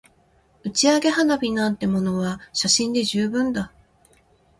[0.63, 3.71] 打ち上げ花火なんてものは写真で十分だ